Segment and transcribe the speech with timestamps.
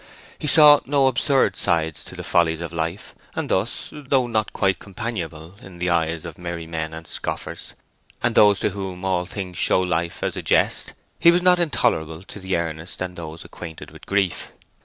[0.39, 4.79] He saw no absurd sides to the follies of life, and thus, though not quite
[4.79, 7.75] companionable in the eyes of merry men and scoffers,
[8.23, 12.23] and those to whom all things show life as a jest, he was not intolerable
[12.23, 14.53] to the earnest and those acquainted with grief.